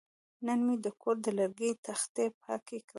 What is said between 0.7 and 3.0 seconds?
د کور د لرګي تختې پاکې کړې.